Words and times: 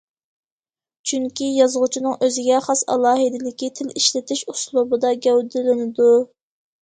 چۈنكى 1.09 1.49
يازغۇچىنىڭ 1.57 2.15
ئۆزىگە 2.27 2.61
خاس 2.69 2.81
ئالاھىدىلىكى 2.93 3.69
تىل 3.81 3.93
ئىشلىتىش 4.01 4.43
ئۇسلۇبىدا 4.55 5.11
گەۋدىلىنىدۇ. 5.27 6.09